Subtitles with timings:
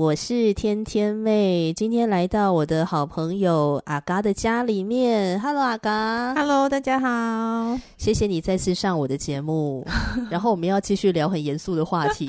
[0.00, 5.38] 我是天天妹，今天来到我的好朋友阿嘎的家里面。
[5.38, 6.34] Hello，阿嘎。
[6.34, 7.78] Hello，大家好。
[7.98, 9.86] 谢谢你再次上我的节目，
[10.32, 12.26] 然后我们要继续聊很严肃的话题。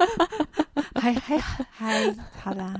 [1.00, 1.38] 还还
[1.70, 2.74] 还好啦。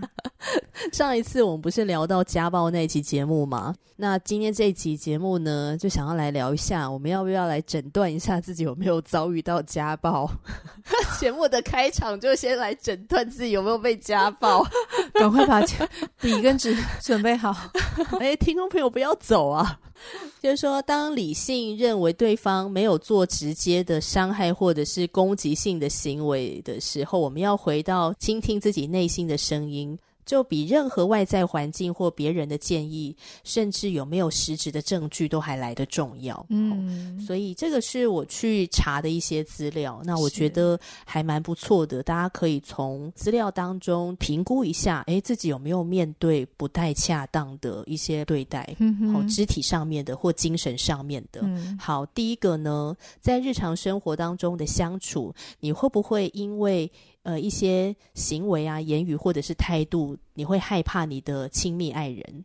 [0.97, 3.75] 上一次我们不是聊到家暴那一期节目吗？
[3.97, 10.27] 那今天这一期节目呢，就想要来聊一下，我们要不要来诊断一下自己有没有遭遇到家暴？
[11.21, 14.67] 节目的开场就先来诊断自己有没有被家暴，
[15.13, 15.61] 赶快把
[16.19, 17.55] 笔跟纸准备好。
[18.19, 19.79] 哎，听众朋友不要走啊！
[20.41, 29.99] 就是说，当理性认为对方没有做直接的伤害或者是攻击性的行为的时候，我们要回到倾听自己内心的声音。
[30.27, 36.45] 就比任何外在环境或别人的建议，甚至有没有实质的证据都还来得重要。
[36.51, 42.03] 嗯，所以这个是我去查的一些资料，那我觉得还蛮不错的。
[42.03, 51.41] 大家可以从资料当中评估一下，诶，自己有没有面对不太恰当的一些对待，嗯，好，肢体上面的或精神上面的。
[51.45, 56.91] 嗯，好，第一个呢，在日常生活当中的相处，你会不会因为
[57.27, 62.45] 呃，一些行为啊、言语或者是态度，你会害怕你的亲密爱人，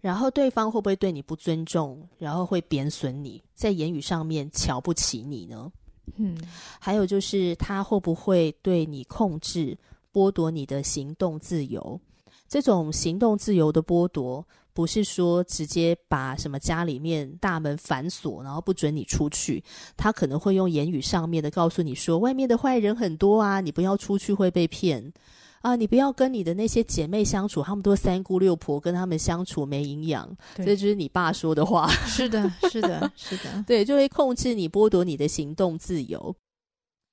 [0.00, 5.72] 然后对方会不会对你不尊重，然后会贬损你，在言语上面瞧不起你呢？
[6.14, 6.38] 嗯，
[6.78, 9.76] 还有就是他会不会对你控制、
[10.12, 12.00] 剥夺你的行动自由？
[12.48, 14.46] 这种行动自由的剥夺。
[14.74, 19.62] 不是说直接把什么家里面大门反锁，然后不准你出去。
[19.96, 25.12] 他可能会用言语上面的告诉你说，外面的坏人很多啊，你不要出去会被骗
[25.60, 30.28] 啊，你不要跟你的那些姐妹相处，他们都三姑六婆，跟他们相处没营养。
[30.56, 31.88] 这就是你爸说的话。
[32.06, 36.34] 是的，是的，是的， 对，就会控制你，剥夺你的行动自由。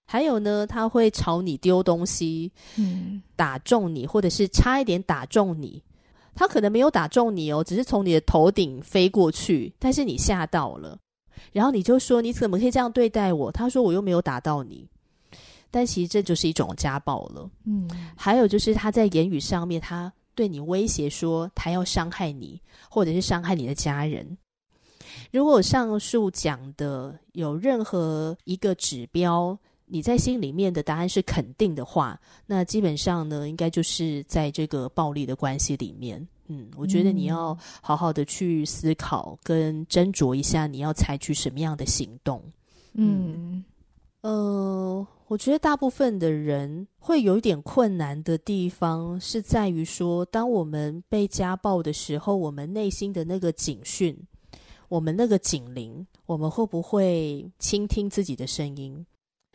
[0.08, 5.84] 还有呢，他会朝你丢东西，嗯，打中你，或者是差一点打中你。
[6.40, 10.98] 他可能没有打中你哦，只是从你的头顶飞过去，但是你吓到了，
[11.52, 13.52] 然后你就说，你怎么可以这样对待我？
[13.52, 14.88] 他说我又没有打到你，
[15.70, 17.50] 但其实这就是一种家暴了。
[17.66, 24.38] 嗯，还有就是他在言语上面，他对你威胁说他要伤害你，或者是伤害你的家人。
[25.34, 29.60] 如果上述讲的有任何一个指标，
[29.92, 36.26] 你在心里面的答案是肯定的话，那基本上呢，应该就是在这个暴力的关系里面。
[36.48, 42.42] 嗯，我觉得你要好好的去思考跟斟酌一下，你要采取什么样的行动。
[42.94, 43.64] 嗯，
[44.22, 54.18] 呃，我觉得大部分的人会有一点困难的地方，是在于说，当我们被家暴的时候，我们内心的那个警讯，
[54.88, 59.06] 我们那个警铃，我们会不会倾听自己的声音？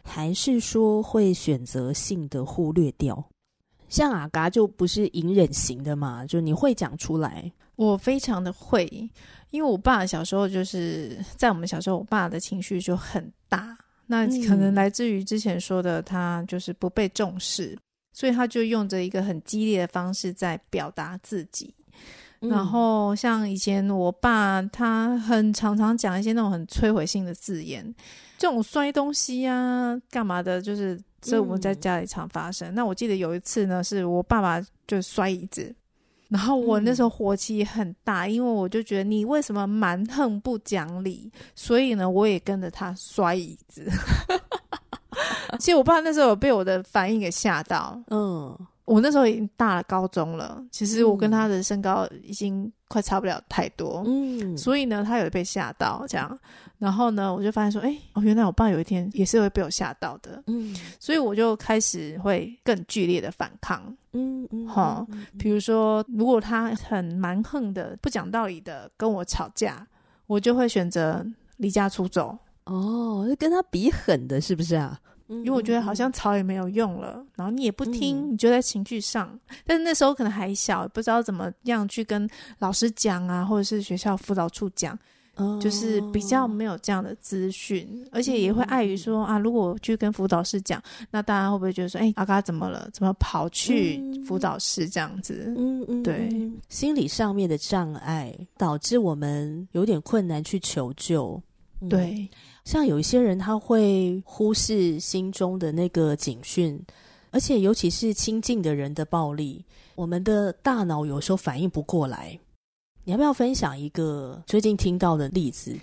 [0.04, 3.24] 还是说会选择性的忽略掉？
[3.88, 7.50] 像阿嘎就不是隐忍型的嘛，就你会讲出来。
[7.76, 8.86] 我非常的会，
[9.50, 13.76] 因为我爸小时候就是在我们小时候，我爸的情绪就很大，
[14.06, 17.78] 那可能来自于之前说的他就是不被重视，嗯、
[18.12, 21.74] 所以他就用着一个很激烈的方式在表达自己。
[22.44, 27.94] 嗯、然后像以前我爸，他很常常讲一些那种很摧毁性的字眼。
[28.36, 30.60] 这种摔东西呀、啊，干嘛的？
[30.60, 32.68] 就是，所以我们在家里常发生。
[32.70, 35.74] 嗯、那我记得有一次呢，是我爸爸就摔椅子，
[36.28, 43.88] 然后我那时候火气很大，嗯、因为我就觉得你为什么蛮横不讲理，所以呢，我也跟着他摔椅子。
[45.60, 48.58] 其实我爸那时候有被我的反应给吓到，嗯。
[48.84, 56.38] 我那时候已经大了高中了，其实我跟他的身高已经快差不了太多，嗯，所以呢，他有被吓到这样，
[56.78, 63.82] 然后呢，我就发现说，哎，哦，原来我爸有一天也是会被我吓到的，嗯，所以我就开始会更剧烈的反抗，
[64.12, 65.06] 嗯嗯，好，
[65.38, 69.86] 比如说，如果他很蛮横的、不讲道理的跟我吵架，
[70.26, 71.24] 我就会选择
[71.56, 72.36] 离家出走。
[72.64, 75.00] 哦，跟他比狠的是不是啊？
[75.28, 79.38] 因为我觉得好像吵也没有用了，然后你也不听，嗯、你就在情绪上。
[79.64, 82.28] 但是那时候可能还小，不知道怎么样去跟
[82.58, 84.98] 老师讲啊，或者是学校辅导处讲。
[85.60, 90.80] 就是比较没有这样的资讯，而且也会碍于说啊，如果我去跟辅导室讲，
[91.10, 92.88] 那大家会不会觉得说，哎、欸，阿嘎怎么了？
[92.92, 95.52] 怎么跑去辅导室这样子？
[95.56, 96.30] 嗯嗯，对，
[96.68, 101.42] 心理上面的障碍导致我们有点困难去求救。
[101.80, 102.30] 嗯、对，
[102.64, 106.80] 像有一些人他会忽视心中的那个警讯，
[107.30, 109.64] 而且尤其是亲近的人的暴力，
[109.94, 112.38] 我们的大脑有时候反应不过来。
[113.04, 115.76] 你要不要分享一个最近听到的例子？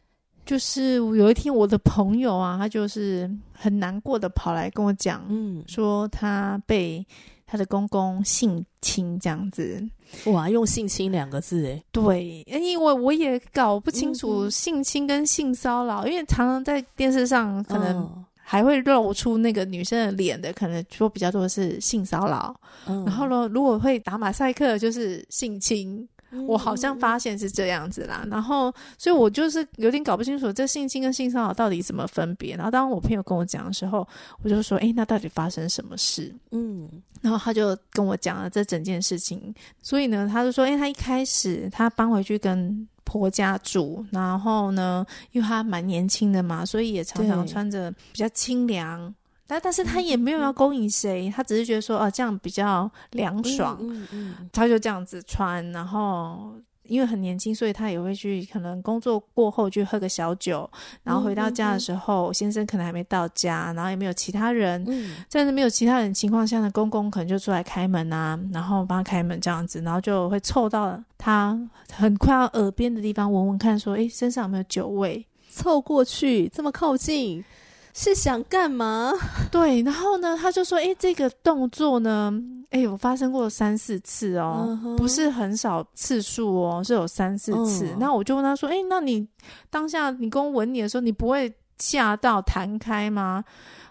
[0.44, 7.06] 就是有一天，我的朋友啊，他就是很难过的跑来跟我讲，嗯，说他被
[7.52, 9.86] 他的公公性侵这样子。
[10.28, 22.56] 哇，用性侵两个字，诶，对，因为我也搞不清楚性侵跟性骚扰，因为常常在电视上可能还会露出那个女生的脸的，可能说比较多的是性骚扰。
[22.88, 26.08] 嗯，然后呢，如果会打马赛克，就是性侵。
[26.48, 32.56] 我好像发现是这样子啦，然后，所以我就是有点搞不清楚这性侵跟性骚扰到底怎么分别。
[32.56, 34.08] 然后，当我朋友跟我讲的时候，
[34.44, 36.90] 我就说：“诶，那到底发生什么事？”嗯，
[37.22, 39.54] 然后他就跟我讲了这整件事情。
[39.82, 49.14] 所以呢，他就说：“诶，他一开始他搬回去跟婆家住，然后呢，因为他蛮年轻的嘛，所以也常常穿着比较清凉。”
[49.52, 55.70] 但但是他也没有要勾引谁，他只是觉得说，啊，这样比较凉爽，嗯嗯嗯，他就这样子穿。
[55.74, 56.54] 然后
[56.84, 60.70] 因为很年轻，所以他也会去，可能工作过后去喝个小酒，
[61.04, 64.86] 然后回到家的时候，先生可能还没到家，然后也没有其他人，
[65.28, 71.60] 在那没有其他人情况下呢，公公可能就出来开门啊，然后帮他开门这样子，然后就会凑到他
[71.92, 75.26] 很快要耳边的地方闻闻看，说，诶，身上有没有酒味？
[75.52, 77.44] 凑过去这么靠近。
[77.94, 79.12] 是想干嘛？
[79.52, 82.34] 对，然后呢，他就说：“诶，这个动作呢，
[82.70, 84.96] 诶，有发生过三四次哦，uh huh.
[84.98, 87.86] 不是很少次数哦，是有三四次。
[87.86, 87.98] Uh” huh.
[88.00, 89.28] 那我就问他说：“诶，那你
[89.70, 93.44] 当下你公吻你的时候，你不会吓到弹开吗？”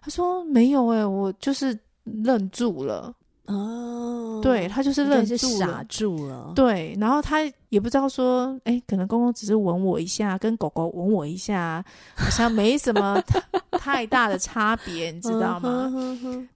[0.02, 3.14] 他说：“没有，哎，我就是愣住了。”
[3.46, 6.52] 哦，oh, 对，他就是愣住了，傻住了。
[6.54, 13.20] 对，然后他也不知道说，哎、欸，可能公公只是吻我一下，跟狗狗吻我一下，好像没什么
[13.82, 15.90] 太大的差别，你知道吗？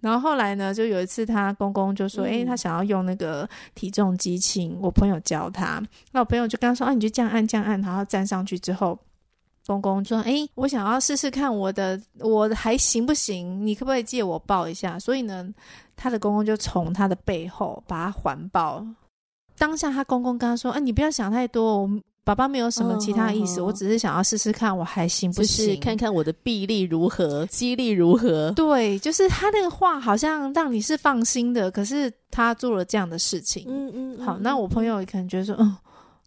[0.00, 5.82] 然后后来呢，就有一次他公公就说，哎、欸，他想要用那个体重机器，我朋友教他，
[6.12, 8.99] 那我朋友就跟他说，啊，你就这样按，这样按，然后站上去之后，
[9.67, 13.67] 公公说，哎、欸，我想要试试看我的，我还行不行？
[13.67, 14.99] 你可不可以借我抱一下？
[14.99, 15.49] 所以呢。
[15.97, 18.85] 他的公公就从他的背后把他环抱。
[19.56, 21.91] 当下他公公跟他说：“啊，你不要想太多，我
[22.25, 33.67] 爸爸没有什么其他意思，哦、我只是想要试试看我还行不行，看看我的臂力如何，肌力如何。”对，就是他那个话好像让你是放心的，可是他做了这样的事情。
[33.69, 35.76] 嗯嗯，嗯好，那我朋友可能觉得说：“嗯，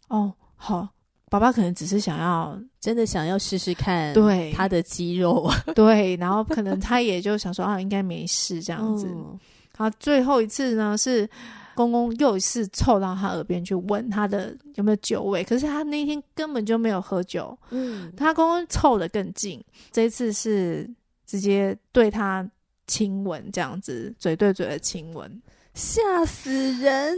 [0.06, 0.88] 哦，好，
[1.28, 9.08] 爸爸可能只是想要真的想要试试看，对他的肌肉， 对，然后可能他也就想说啊，应该没事这样子。
[9.08, 9.36] 嗯”
[9.76, 11.28] 好，最后一次呢，是
[11.78, 17.56] 公公又一次凑到他耳边去问他的有没有酒味，可是他那天根本就没有喝酒。
[17.70, 20.90] 嗯，他公公凑得更近，这一次是
[21.24, 22.44] 直接对他
[22.88, 25.40] 亲吻，这样子嘴对嘴的亲吻，
[25.72, 27.16] 吓死人。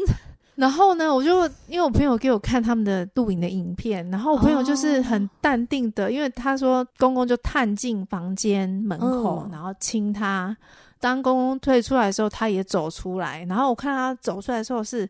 [0.57, 10.55] 然后呢，我就因为我朋友给我看他们的录影的影片，然后我朋友就是很淡定的，哦、因为他说公公就探进房间门口，嗯、然后亲他。
[11.00, 13.45] 当公公退出来的时候，他也走出来。
[13.49, 15.09] 然后我看他走出来的时候，是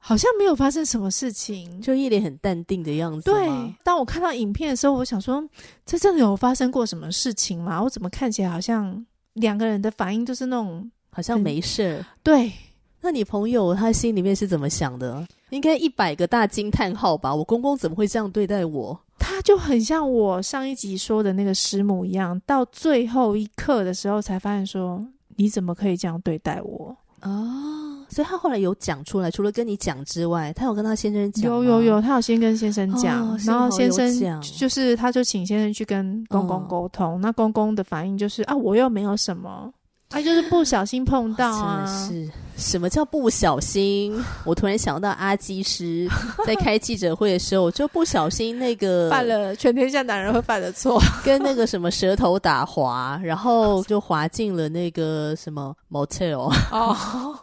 [0.00, 3.30] 好像没有发生什么事情，就一脸很淡定的样子。
[3.30, 3.48] 对，
[3.84, 5.42] 当我看到影片的时候，我想说，
[5.86, 7.82] 这真的有发生过什么事情吗？
[7.82, 12.04] 我怎么看起来好像两个人的反应就是那种好像没事？
[12.22, 12.52] 对，
[13.00, 15.26] 那你朋友他心里面是怎么想的？
[15.50, 17.34] 应该一百个大惊叹号吧？
[17.34, 18.98] 我公公怎么会这样对待我？
[19.18, 25.06] 他就很像我上一集说的那个师母一样，到最后一刻的时候才发现说。
[25.38, 31.44] 你怎么可以这样对待我哦，所以他后来有讲出来，除了跟你讲之外，他有跟他先生讲。
[31.44, 37.14] 有有有，他有先跟先生讲，哦、然后先生就是他就请先生去跟公公沟通。
[37.14, 39.72] 哦、那公公的反应就是啊，我又没有什么。
[40.08, 41.84] 他、啊、就是不小心碰到啊！
[41.86, 44.20] 是什么叫不小心？
[44.44, 46.08] 我突然想到阿基师
[46.44, 57.38] 在开记者会的时候，就不小心那个犯了全天下男人会犯的错，跟那个什么舌头打滑，然后就滑进了那个什么 motel 哦，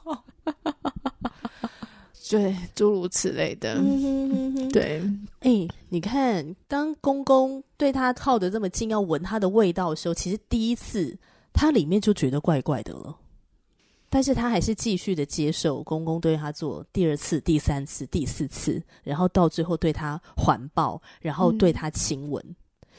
[2.29, 3.75] 对，诸如此类的。
[3.75, 5.01] 嗯、哼哼哼对，
[5.39, 11.17] 哎、欸，你看，当公公对他靠得这么近，要闻他的味道的时候，其实第一次。
[11.57, 13.15] 他里面就觉得怪怪的了。
[14.09, 22.55] 但是他还是继续的接受公公对他做第二次、第三次、第四次，然后到最后对他环抱，然后对他亲吻，嗯、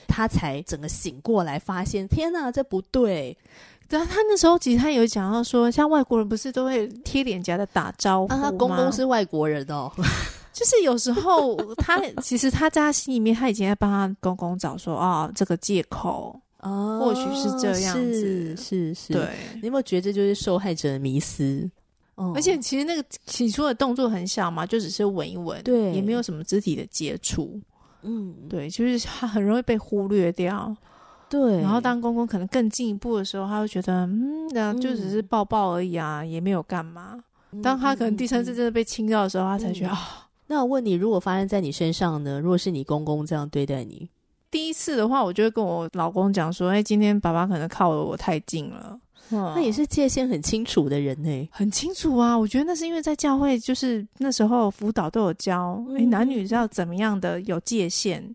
[0.09, 3.37] 他才整个醒过来，发现天哪，这不对。
[3.89, 8.35] 然后他那时候其实他有讲到说，像外国人不是都会贴脸颊的打招呼吗？
[8.35, 9.91] 啊、他公公是外国人哦，
[10.53, 16.39] 就是有时候他其实他在他心里面他已经在帮他公公找说啊、哦、这个借口。
[16.67, 19.29] 哦，或许是这样子，是是是，对。
[19.55, 21.71] 你有没有觉得这就是受害者的迷思？
[22.17, 27.61] 哦，而且其实那个起初的动作很小嘛，就只是吻一吻，对，也没有什么肢体的接触，
[28.03, 30.75] 嗯，对，就是他很容易被忽略掉，
[31.29, 31.61] 对。
[31.61, 37.23] 然后当公公可能更进一步的时候，他会觉得，嗯，那就只是抱抱而已啊，嗯、也没有干嘛。
[37.63, 39.97] 当他可能第三次真的被亲到的时候，他才觉得啊。
[39.97, 40.09] 嗯哦、
[40.47, 42.41] 那我问你，如果发生在你身上呢？
[42.41, 44.09] 如果是你公公这样对待你？
[44.57, 48.99] 第一次的话，我就会跟我老公讲说：“哎，今天爸爸可能靠了我太近了。”
[49.29, 52.35] 那也是界限很清楚的人呢，很清楚啊。
[52.39, 58.35] 我觉得那是因为在教会，就是那时候辅导都有教，哎、嗯，男女是要怎么样的有界限。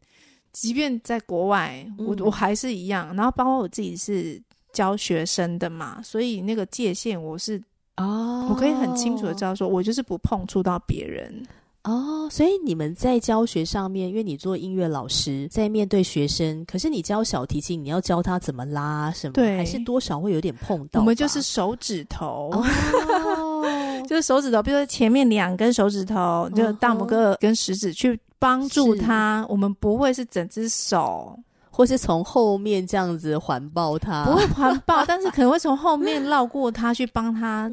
[0.53, 3.15] 即便在国外，我、嗯、我还是一样。
[3.15, 4.39] 然后包括我自己是
[4.71, 7.59] 教学生的嘛，所以那个界限我是
[7.97, 11.43] 哦，我可以很清楚的知道，说我就是不碰触到别人。
[11.83, 20.99] 哦，所以你们在教学上面，因为你做音乐老师，在面对学生，可是你教小提琴，你要教他怎么拉什么，对，还是多少会有点碰到。
[20.99, 31.35] 我们就是手指头，哦、 就是手指头，比如说前面两根手指头，就大拇哥跟食指去帮助他，我们不会是整只手。
[31.81, 37.67] 或是从后面这样子环抱他，不会环抱， 但是可能会从后面绕过他去帮他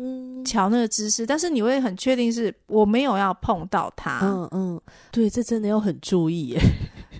[0.47, 4.21] 瞧那个姿势，但是你会很确定是我没有要碰到他。
[4.23, 6.61] 嗯嗯，对，这真的要很注意耶，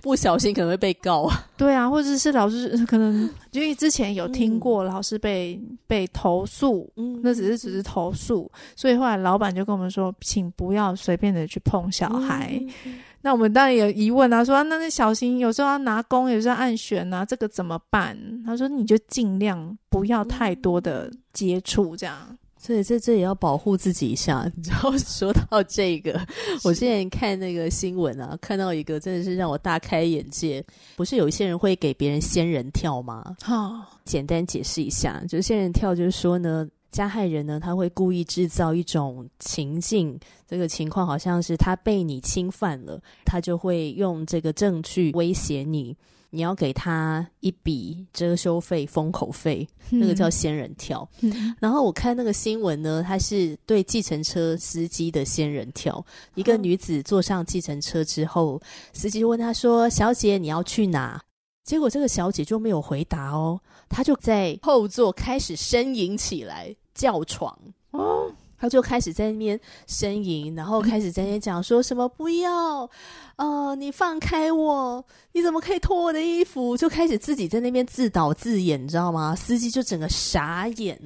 [0.01, 1.47] 不小心可能会被告啊。
[1.57, 12.59] 对啊，或者是老师 可能因为之前有听过老师被、嗯、被投诉，嗯，那只是只是投诉，所以后来老板就跟我们说，请不要随便的去碰小孩。
[12.85, 18.17] 嗯那我们当然有疑问啊，说、啊、那那小心，有时候要拿弓，有时候按弦啊，这个怎么办？
[18.45, 22.15] 他说你就尽量不要太多的接触，这样。
[22.59, 24.47] 所以这这也要保护自己一下。
[24.69, 26.19] 然后说到这个，
[26.63, 30.63] 我之前看那个新闻啊，看到一个真的是让我大开眼界。
[30.95, 33.35] 不是有一些人会给别人仙人跳吗？
[33.41, 36.69] 好，简单解释一下，就是仙人跳，就是说呢。
[36.91, 45.95] 加害人呢，他会故意制造一种情境，这个情况好像是他被你侵犯了，他就会用这个证据威胁你，
[46.31, 51.07] 你要给他一笔遮羞费、封口费，那个叫仙人跳。
[51.21, 56.05] 嗯、然后我看那个新闻呢，他是对计程车司机的仙人跳。
[56.35, 58.61] 一个女子坐上计程车之后，
[58.93, 61.21] 司机问她说：“小姐，你要去哪？”
[61.65, 67.55] 结果这个小姐就没有回答哦，她就在后座开始呻吟起来，叫床
[67.91, 72.89] 哦，她就开始在那边呻吟，然后开始在那边讲说什么不要，
[73.37, 76.75] 呃，你放开我，你怎么可以脱我的衣服？
[76.75, 79.35] 就开始自己在那边自导自演，你知道吗？
[79.35, 80.99] 司机就整个傻眼，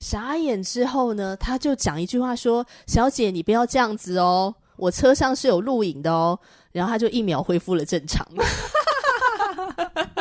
[0.00, 6.38] 傻眼之后呢，他就讲一句话说：“小姐，你不要这样子哦，我车上是有录影的哦。”
[6.72, 8.26] 然后他就一秒恢复了正常。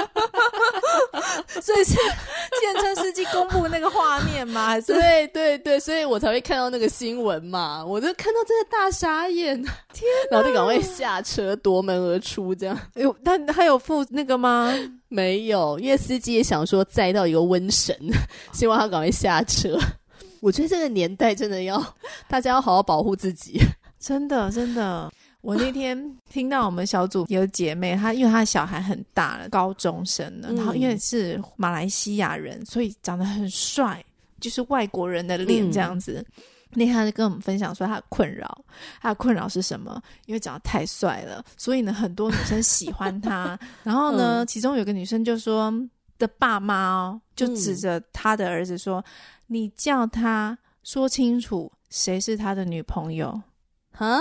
[1.61, 4.67] 所以是计程车司机公布那个画面吗？
[4.67, 7.85] 还是对对对，所以我才会看到那个新闻嘛。
[7.85, 9.61] 我就看到真的大傻眼，
[9.93, 12.79] 天哪，然后就赶快下车夺门而出，这样。
[12.93, 14.73] 哎呦，但他有付那个吗？
[15.09, 17.95] 没有，因为司机也想说载到一个瘟神，
[18.53, 19.77] 希望他赶快下车。
[20.39, 21.83] 我觉得这个年代真的要
[22.27, 23.59] 大家要好好保护自己，
[23.99, 25.11] 真的真的。
[25.41, 34.03] 我那天听到我们小组有姐妹，她因为她的小孩很大了，高中生了，嗯、然后因为是马来西亚人，所以长得很帅，
[34.39, 36.23] 就是外国人的脸这样子。
[36.37, 36.43] 嗯、
[36.73, 38.63] 那天她就跟我们分享说她的困扰，
[39.01, 40.01] 她的困扰是什么？
[40.27, 43.59] 因为长得太帅了，所以呢很多女生喜欢他。
[43.83, 45.73] 然后呢，嗯、其中有个女生就说
[46.19, 49.05] 的爸妈哦，就指着他的儿子说：“嗯、
[49.47, 53.41] 你叫他说清楚谁是他的女朋友。”
[53.91, 54.19] 哈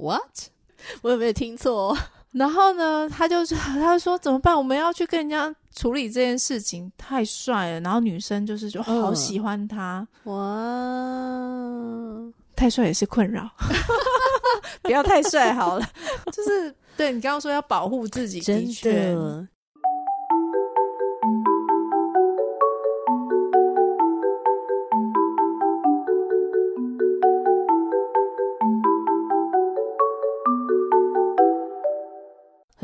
[0.00, 0.48] ？What？
[1.02, 1.96] 我有没有听错？
[2.32, 4.56] 然后呢，他就他就说怎么办？
[4.56, 7.80] 我们要去跟人家处理这件事情，太帅了。
[7.80, 13.50] 然后女生就是就好喜欢他，哇、uh，太帅也是困扰，
[14.82, 15.90] 不要太帅好了。
[16.32, 19.48] 就是对你刚刚说要保护自己，真的。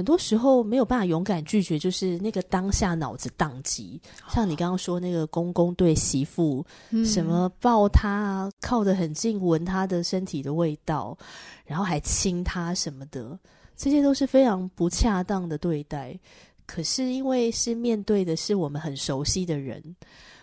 [0.06, 4.00] 多时候没有办法勇敢拒绝，就是那个当下脑子宕机。
[4.30, 11.18] 像你刚刚说那个公公对媳妇，嗯、什么抱他啊，靠得很近，闻他的身体的味道，
[11.64, 13.36] 然后还亲他什么的，
[13.76, 16.18] 这些都是非常不恰当的对待。
[16.64, 19.82] 可是因为是面对的是我们很熟悉的人，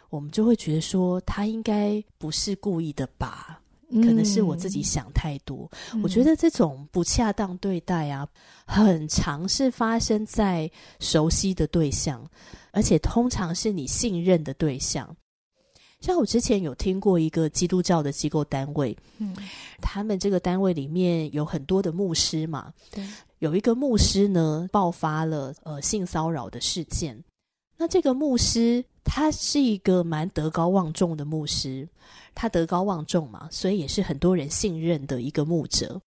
[0.09, 3.59] 我们就会觉得说他应该不是故意的吧。
[3.91, 5.69] 可能是我自己想太多。
[5.93, 8.27] 嗯，我觉得这种不恰当对待啊，
[8.65, 12.25] 很常是发生在熟悉的对象，
[12.71, 15.15] 而且通常是你信任的对象。
[15.99, 19.33] 像我之前有听过一个基督教的机构单位，嗯，
[19.81, 23.07] 他们这个单位里面有很多的牧师嘛，对，
[23.39, 27.23] 有一个牧师呢爆发了呃性骚扰的事件。
[27.83, 31.85] 那这个牧师他是一个蛮德高望重的牧师。
[32.33, 36.01] 他德高望重嘛，所以也是很多人信任的一个牧者。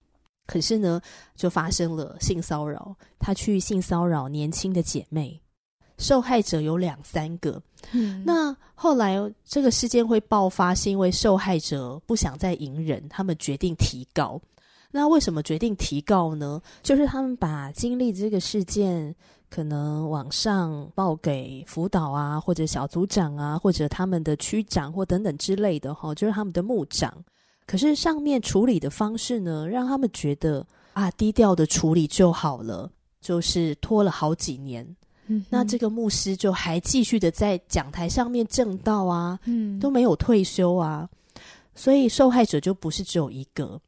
[0.47, 0.99] 可是呢，
[1.35, 5.38] 就发生了性骚扰，他去性骚扰年轻的姐妹，
[5.99, 7.62] 受害者有两三个。
[7.92, 14.40] 嗯，那后来这个事件会爆发，是因为受害者不想再隐忍，他们决定提告。
[14.97, 16.61] 那为什么决定提告呢？
[16.83, 19.15] 就是他们把经历这个事件。
[19.49, 27.15] 可能网上报给辅导啊，或者小组长啊，或者他们的区长或等等之类的哈，就是他们的牧长。
[27.65, 34.85] 可是上面处理的方式呢，让他们觉得啊，低调的处理就好了，就是拖了好几年。
[35.29, 41.09] 嗯，那这个牧师就还继续的在讲台上面正道啊，嗯，都没有退休啊，
[41.76, 43.81] 所以受害者就不是只有一个。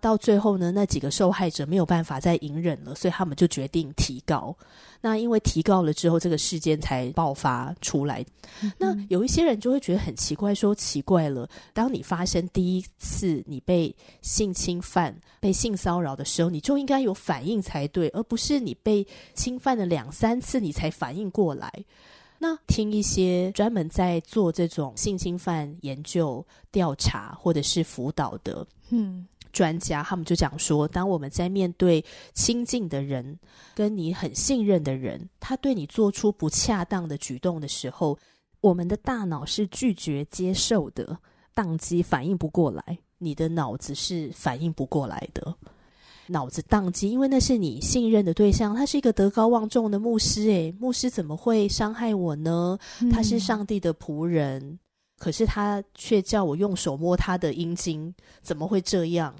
[0.00, 4.56] 到最后呢，那几个受害者没有办法再隐忍了，所以他们就决定提高。
[5.00, 8.24] 那因为提高了之后，这个事件才爆发出来。
[8.62, 21.72] 嗯、那有一些人就会觉得很奇怪，说奇怪了，当你发生第一次你被性侵犯、被性骚扰的时候，你就应该有反应才对，而不是你被侵犯了两三次你才反应过来。
[22.40, 29.26] 那听一些专门在做这种性侵犯研究、调查或者是辅导的，嗯。
[29.52, 33.38] 专家他们就讲说，当我们在面对亲近的人，
[33.74, 38.18] 跟你很信任的人，他对你做出不恰当的举动的时候，
[38.60, 41.18] 我们的大脑是拒绝接受的，
[41.54, 42.98] 当机反应不过来。
[43.18, 45.56] 你的脑子是反应不过来的，
[46.28, 52.78] 脑子宕机，因为那是你信任的对象，他是一个德高望重的牧师，诶，牧师怎么会伤害我呢？
[53.10, 54.78] 他是上帝的仆人。
[55.18, 59.34] 嗯可是他却叫我用手摸他的阴茎，怎么会这样？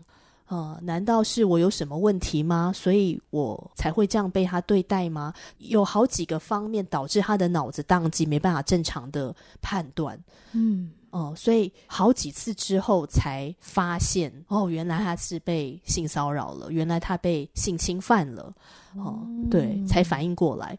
[0.48, 2.72] 呃，难道是我有什么问题吗？
[2.74, 5.32] 所以我才会这样被他对待吗？
[5.58, 10.18] 有好几个方面导致他的脑子宕机，没办法正常的判断。
[10.52, 18.52] 嗯，哦、呃，所以好几次之后才发现，哦，原来他是被性骚扰了，原来他被性侵犯了。
[18.96, 20.78] 哦、呃，对，才反应过来。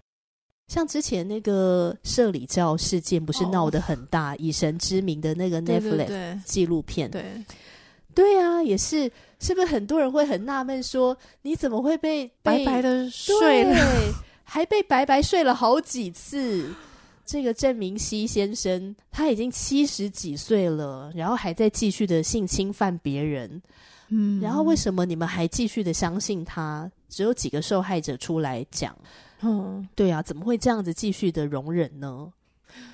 [0.70, 4.36] 像之前那个社里教事件，不是闹得很大？
[4.36, 7.24] 以神之名的那个 Netflix 纪录片，对
[8.14, 13.76] 对啊，也是，是不是很多人会很纳闷说，你怎么会被，被白白的睡了，
[14.44, 16.72] 还被白白睡了好几次？
[17.26, 23.62] 这个郑明熙先生他已经七十几岁了，然后还在继续的性侵犯别人，
[24.10, 26.92] 嗯，然后为什么你们还继续的相信他？
[27.10, 28.96] 只有几个受害者出来讲。
[29.42, 32.32] 嗯，对啊，怎么会这样子继续的容忍呢？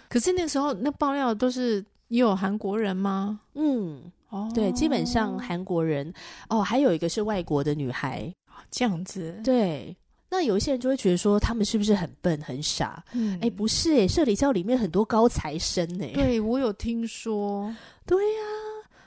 [0.07, 3.39] 可是那时候那爆料都是也有韩国人吗？
[3.55, 6.13] 嗯，哦，对，基本上韩国人
[6.49, 8.33] 哦，还有一个是外国的女孩，
[8.69, 9.37] 这样子。
[9.43, 9.95] 对，
[10.29, 13.03] 那有一些人就会觉得说他们是不是很笨很傻？
[13.13, 17.73] 嗯，哎，不是，哎，社里教里面很多高材生，哎，对我有听说，
[18.05, 18.41] 对呀，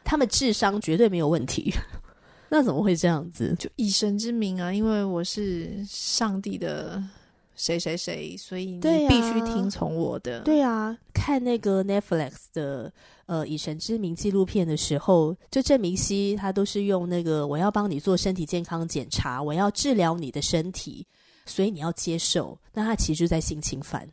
[0.05, 1.73] 他们智商绝对没有问题。
[2.51, 3.55] 那怎么会这样子？
[3.59, 7.03] 就以神之名啊，因为我是上帝的。
[7.59, 10.41] 谁谁谁，所以你必须听从我的。
[10.41, 12.91] 对啊，看那个 Netflix 的
[13.27, 21.05] 呃以神之名纪录片的时候，就郑明熙他都是用那个我要帮你做身体健康检查，我要治疗你的身体，
[21.45, 22.57] 所以你要接受。
[22.73, 24.09] 那他其实就在性侵犯。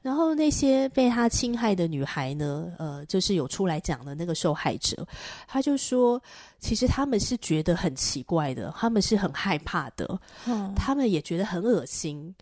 [0.00, 5.06] 然后那些被他侵害的女孩呢，呃，就是有出来讲的那个受害者，
[5.46, 6.20] 他就说，
[6.58, 12.34] 其实他们是觉得很奇怪的，他们是很害怕的，嗯，他们也觉得很恶心。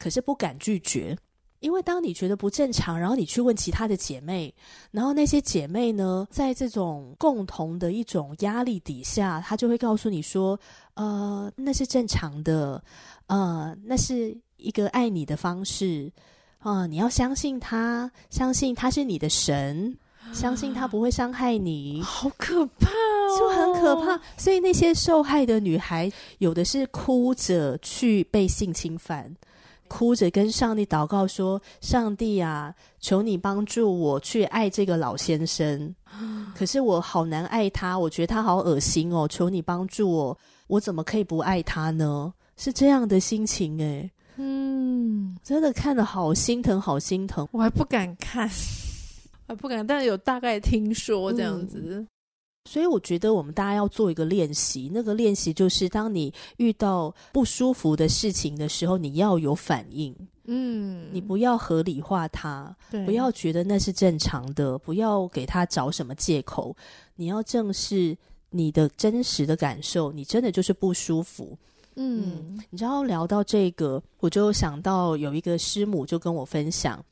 [0.00, 1.16] 可是不敢拒绝，
[1.60, 4.52] 因为当你觉得不正常，然后你去问其他的姐妹，
[4.90, 10.58] 然后那些姐妹呢，在这种共同的一种压力底下，她就会告诉你说
[10.96, 12.82] ：“呃，那是正常的，
[13.26, 16.10] 呃，那是一个爱你的方式，
[16.60, 19.96] 啊、呃，你要相信他，相信他是你的神。”
[20.34, 24.20] 相信他不会伤害你，好可怕哦，就很可怕。
[24.36, 29.34] 所以那些受害的女孩，有的是哭着去被性侵犯，
[29.90, 35.92] 哭着跟上帝祷告说：“上帝啊，求你帮助我去爱这个老先生。
[36.54, 48.48] 可是我好难爱他，我觉得他好恶心哦，求你帮助我，我怎么可以不爱他呢？”是这样的心情诶，嗯，真的看得好心疼，好心疼，我还不敢看。
[49.48, 52.06] 还不敢，但是有大概听说这样子，嗯，
[52.70, 54.88] 所以我觉得我们大家要做一个练习。
[54.94, 60.14] 那个练习就是，当你遇到不舒服的事情的时候，你要有反应。
[60.44, 66.76] 嗯，你不要合理化它，对，不要觉得那是正常的，不要给他找什么借口。
[67.16, 68.16] 你要正视
[68.50, 71.58] 你的真实的感受，你真的就是不舒服。
[71.96, 77.04] 嗯，嗯，你知道聊到这个，我就想到有一个师母就跟我分享，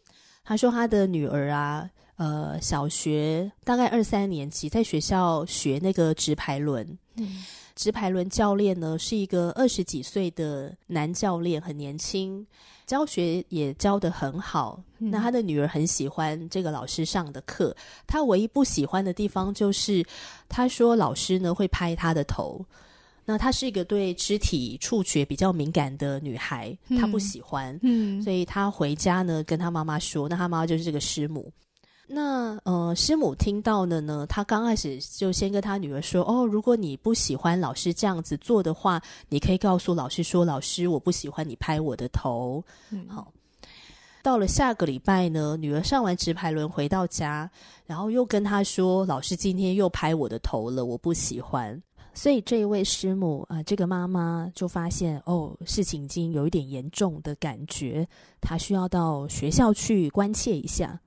[0.44, 1.90] 她说她的女儿啊。
[2.18, 6.86] 呃，小学大概二三年级，在学校学那个直排轮。
[7.14, 12.44] 嗯，直排轮教练呢是一个二十几岁的男教练，很年轻，
[12.86, 14.82] 教学也教得很好。
[14.98, 15.10] 嗯。
[15.10, 17.74] 那他的女儿很喜欢这个老师上的课，
[18.06, 20.04] 他唯一不喜欢的地方就是，
[20.48, 22.64] 他说老师呢会拍他的头。
[23.24, 27.78] 那她是一个对肢体触觉比较敏感的女孩，她不喜欢。
[27.82, 31.52] 嗯，所以她回家呢跟她妈妈说，那她妈妈就是这个师母。
[32.10, 42.64] 那呃，师母听到了呢，她刚开始就先跟她女儿说：“哦，如果你不喜欢老师这样子做的话，你可以告诉老师说，老师，我不喜欢你拍我的头。
[42.90, 43.30] 嗯”好，
[44.22, 47.50] 到了下个礼拜呢，女儿上完直排轮回到家，
[47.84, 51.80] 然后又跟她说：“老师今天又拍我的头了，我不喜欢。”
[52.14, 58.08] 所以这一位师母啊，呃，这个妈妈就发现哦，事情已经有一点严重的感觉，
[58.40, 60.98] 她需要到学校去关切一下。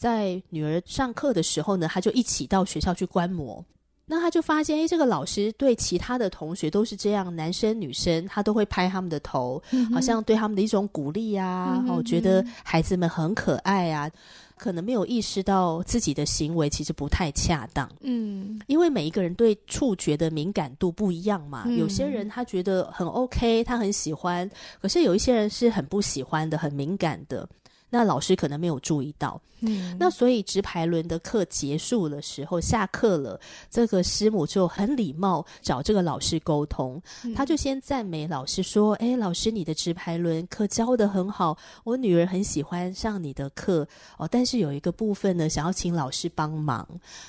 [0.00, 3.62] 在女儿上课的时候呢，他就一起到学校去观摩。
[4.06, 11.84] 那他就发现，诶，这个老师对其他的同学都是这样，男生女生他都会拍他们的头，嗯、好像对他们的一种鼓励啊。
[11.86, 14.10] 我、嗯、觉得孩子们很可爱啊，
[14.56, 17.86] 可能没有意识到自己的行为其实不太恰当。
[18.00, 21.64] 嗯，因为每一个人对触觉的敏感度不一样嘛。
[21.66, 27.46] 嗯、有些人他觉得很 OK，他很喜欢，可是有一些人是很不喜欢的，很敏感的。
[27.90, 43.86] 那老师可能没有注意到，嗯，那所以直排轮的课结束的时候，下课了，这个师母就很礼貌找这个老师沟通，嗯，他就先赞美老师说：“哎，老师，你的直排轮课教的很好，我女儿很喜欢上你的课。
[44.16, 44.28] 哦。
[44.30, 46.86] 但是有一个部分呢，想要请老师帮忙。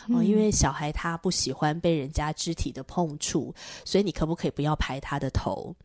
[0.10, 5.76] 哦，因为小孩他不喜欢被人家肢体的碰触，所以你可不可以不要拍他的头？”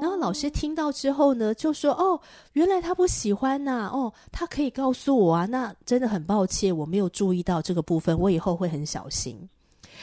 [0.00, 2.20] 然后老师听到之后呢，就说：“哦，
[2.54, 5.46] 原来他不喜欢呐、啊，哦，他可以告诉我啊。
[5.46, 9.48] 那真的很抱歉，我没有注意到这个部分，我以后会很小心。”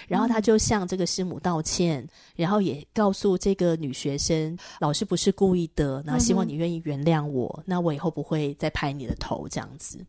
[0.07, 7.63] 然后他就向这个师母道歉，然后也告诉这个女学生：“老师不是故意的，那希望你愿意原谅我。
[7.65, 9.99] 那我以后不会再拍你的头，这样子。”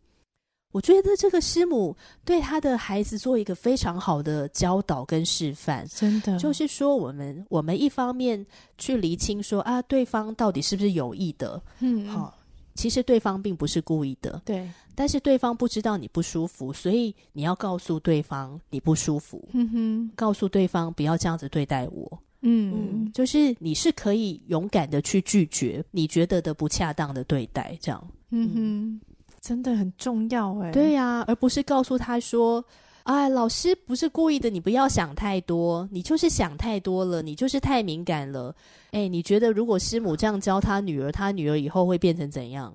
[0.73, 6.37] 我觉得这个师母对他的孩子做一个非常好的教导跟示范，真的。
[6.37, 8.45] 就是说，我们我们一方面
[8.77, 12.33] 去厘清说啊，对方到底是不是有意的，嗯，好、哦，
[12.75, 29.01] 其实对方并不是故意的，对，但是对方不知道你不舒服，所以你要告诉对方你不舒服，嗯哼，告诉对方不要这样子对待我，嗯，嗯，就是你是可以勇敢的去拒绝你觉得的不恰当的对待，这样，嗯哼。
[29.47, 32.61] 真的很重要哎，对呀、啊，而不是告诉他说
[33.03, 38.53] ：“哎，老师不是故意的，你不要想太多，你就是想太多了，你就是太敏感了。”
[38.91, 42.73] 哎，你觉得如果师母这样教他女儿，他女儿以后会变成怎样？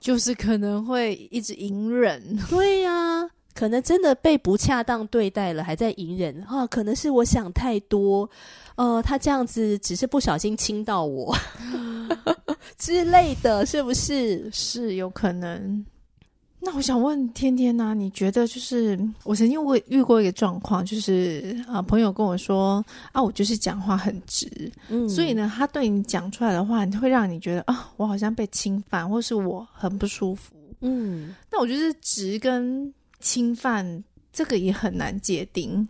[0.00, 2.36] 就是可能会一直隐忍。
[2.50, 6.66] 对呀、啊，可能真的被不恰当对待了，还在隐忍啊？
[6.66, 8.28] 可能是我想太多，
[8.74, 11.34] 呃，他这样子只是不小心亲到我。
[12.76, 14.50] 之类的，是不是？
[14.52, 15.84] 是有可能。
[16.66, 17.94] 那我想问天天呢、啊？
[17.94, 24.48] 你觉得就是我曾经会遇过一个状况，就是啊，朋友跟我说啊，我就是讲话很直，
[24.88, 31.34] 嗯，所以呢，他对你讲出来的话，会让你觉得啊，我好像被侵犯，或是我很不舒服，嗯。
[31.52, 32.92] 那我觉得直跟
[33.24, 35.88] 侵犯这个也很难界定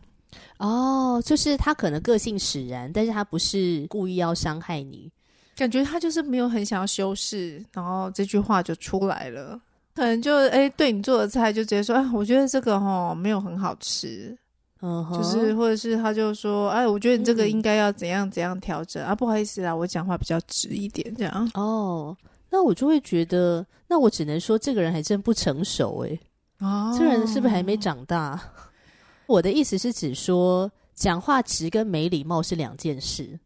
[0.59, 5.11] 哦，就是他可能个性使然，但是他不是故意要伤害你。
[5.57, 9.61] 感觉他就是没有很想要修饰，然后这句话就出来了。
[9.94, 14.37] 可能就哎，对你做的菜就直接说，哎，我觉得这个哈没有很好吃，
[14.81, 21.51] 嗯，就是或者是他就说，哎，我觉得你这个应该要怎样怎样调整、嗯、啊，不好意思啦，我讲话比较直一点这样。
[21.55, 22.16] 哦，
[22.51, 26.18] 那我就会觉得，那我只能说这个人还真不成熟哎。
[26.59, 28.40] 哦，这人是不是还没长大？
[29.27, 33.38] 我的意思是指说，讲话直跟没礼貌是两件事。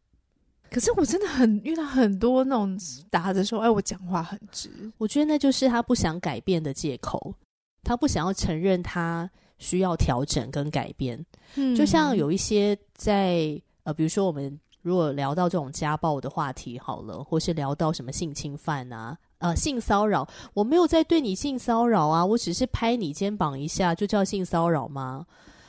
[0.71, 4.69] 可是我真的很遇到很多那种打着说，哎，我讲话很直。
[4.99, 7.35] 我觉得那就是他不想改变的借口，
[7.83, 11.25] 他不想要承认他需要调整跟改变。
[11.55, 19.17] 嗯，就像有一些在呃，比如说我们如果聊到这种家暴的话题好了，或是聊到什么性侵犯啊。
[19.39, 25.25] 呃，性骚扰，我没有在对你性骚扰啊，我只是拍你肩膀一下，就叫性骚扰吗？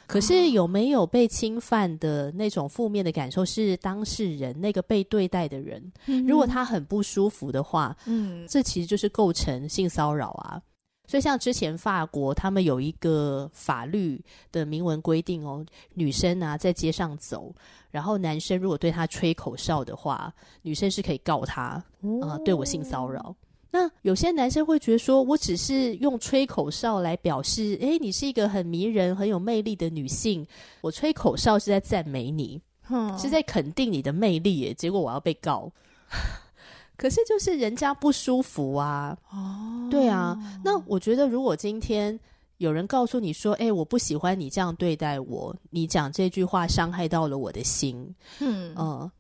[0.08, 10.60] 可是有没有被侵犯的那种负面的感受，是当事人那个被对待的人，嗯、如果他很不舒服的话，嗯，这其实就是构成性骚扰啊。
[11.06, 14.20] 所以像之前法国他们有一个法律
[14.52, 17.54] 的明文规定哦，女生啊在街上走，
[17.92, 21.84] 然后男生如果对她吹口哨的话，女生是可以告他啊、
[22.22, 23.36] 呃，对我性骚扰。
[23.72, 30.46] 那有些男生会觉得说，我只是用吹口哨来表示，诶，你是一个很迷人、很有魅力的女性，
[30.82, 34.74] 我吹口哨是在赞美你，嗯、是在肯定你的魅力耶。
[34.74, 35.72] 结果我要被告，
[36.98, 39.16] 可是就是人家不舒服啊。
[39.32, 40.36] 哦，对啊。
[40.64, 42.20] 那我觉得，如果今天
[42.58, 49.12] 有人告诉你说，诶，我不喜欢你这样对待我，你讲这句话伤害到了我的心，嗯，呃，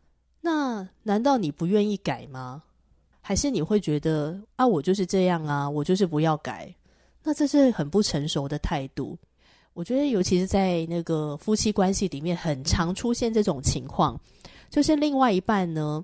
[0.42, 2.64] 那难道你不愿意改吗？
[3.22, 6.74] 还是你会觉得啊，我就是这样啊，我就是不要改，
[7.24, 9.18] 那这是很不成熟的态度。
[9.74, 14.20] 我觉得，尤其是在那个夫妻关系里面，很常出现这种情况，
[14.70, 16.04] 就是另外一半呢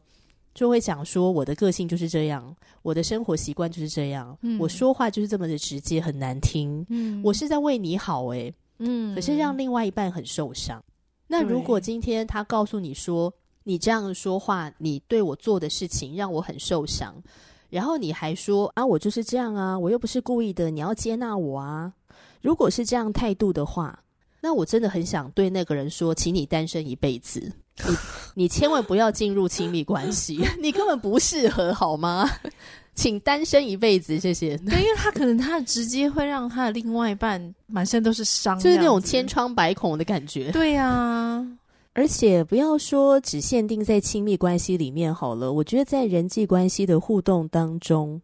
[0.53, 6.85] 就会讲说，我的个性就是这样，我的生活习惯就是这样，嗯、我说话就是这么的直接，很难听。
[6.89, 10.81] 嗯，我是在为你好、欸，诶，嗯，可是让另外一半很受伤。
[11.27, 13.33] 那如果今天他告诉你说，
[13.67, 17.15] 你这样说话，你对我做的事情让我很受伤，
[17.71, 21.91] 然后你还说啊，我就是这样啊，我又不是故意的，你要接纳我啊。
[22.41, 23.99] 如果是这样态度的话，
[24.39, 27.51] 那我真的很想对那个人说，请你单身一辈子，
[27.83, 27.95] 你
[28.45, 32.29] 你千万不要进入亲密关系， 你根本不适合，好吗？
[32.93, 34.55] 请单身一辈子，谢谢。
[34.57, 40.51] 对，因为他可能他直接会让他的另外一半满身都是伤，就是那种千疮百孔的感觉。
[40.51, 41.47] 对呀、啊。
[41.95, 48.21] 而且不要说只限定在亲密关系里面好了，我觉得在人际关系的互动当中，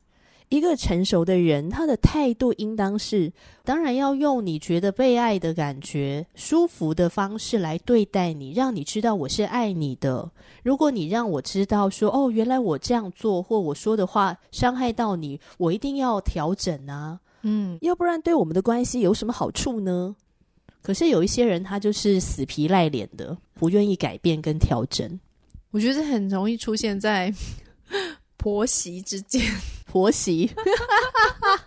[0.50, 3.32] 一个成熟的人，他的态度应当是，
[3.64, 10.30] 当然要用你觉得被爱的感觉、舒服的方式来对待你，让你知道我是爱你的。
[10.64, 20.18] 如果你让我知道说，哦，原来我这样做或我说的话伤害到你，我一定要调整啊，嗯，要不然对我们的关系有什么好处呢？
[20.82, 25.20] 可是有一些人，他就是死皮赖脸的，不愿意改变跟调整。
[25.72, 27.34] 我觉得很容易出现在
[28.38, 29.42] 婆媳之间。
[29.92, 30.50] 婆媳，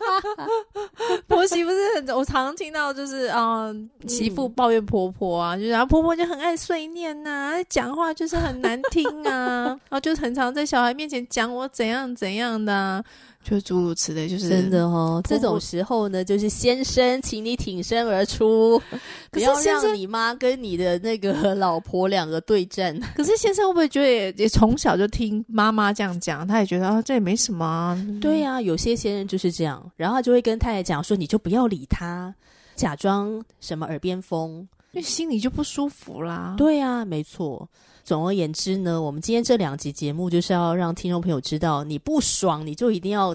[1.28, 2.08] 婆媳不是很？
[2.16, 3.76] 我常常听到就是啊、呃，
[4.08, 13.04] 媳妇抱怨婆婆啊，就是啊，婆婆就很爱碎念呐、啊，讲话就是很难听啊，然 后就很常在小孩面前讲我怎样怎样的、啊。
[13.44, 15.20] 就诸如此类，就是真的哦。
[15.22, 18.80] 这种时候呢，就是先生，请你挺身而出，
[19.30, 22.98] 不要让你妈跟你的那个老婆两个对战。
[23.14, 28.06] 可是先生会不会觉得也也从小就听妈妈这样讲，他也觉得啊，这也没什么啊。
[28.20, 32.34] 对呀、啊，有些先生就是这样，然后就会跟太太讲说，你就不要理他，
[32.74, 36.54] 假装什么耳边风，因为心里就不舒服啦。
[36.56, 37.68] 对呀、啊，没错。
[38.04, 43.34] 总而言之呢，我们今天这两集节目就是要让听众朋友知道，你不爽你就一定要，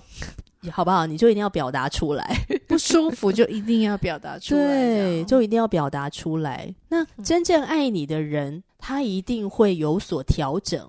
[0.72, 1.08] 好不好？
[1.08, 6.74] 你就一定要表达出来， 不舒服就一定要表达出来， 对，就一定要表达出来。
[6.88, 10.88] 那真正爱你的人，他一定会有所调整。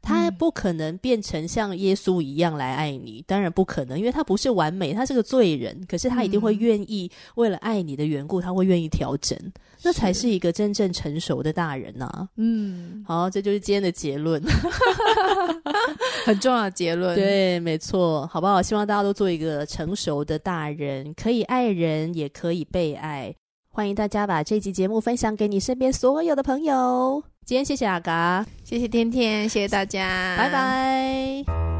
[0.00, 5.78] 他不可能变成像耶稣一样来爱你，当然不可能，因为他不是完美，他是个罪人。
[5.88, 9.38] 可是他一定会愿意为了爱你的缘故，他会愿意调整，
[9.82, 12.28] 那才是一个真正成熟的大人呐。
[12.36, 14.42] 嗯，好，这就是今天的结论，
[16.24, 17.14] 很重要的结论。
[17.14, 18.62] 对，没错，好不好？
[18.62, 23.34] 希望大家都做一个成熟的大人，可以爱人，也可以被爱。
[23.70, 27.22] 欢迎大家把这集节目分享给你身边所有的朋友。
[27.48, 31.77] 今天谢谢阿嘎，谢谢天天，谢谢大家，拜拜。